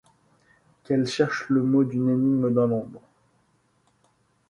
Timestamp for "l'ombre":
2.65-3.03